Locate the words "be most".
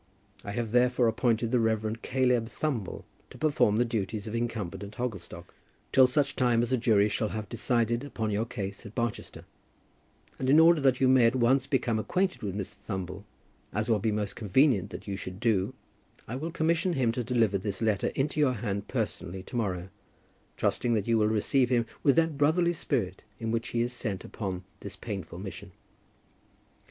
13.99-14.35